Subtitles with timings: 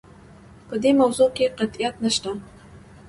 [0.67, 2.31] په دې موضوع کې قطعیت نشته.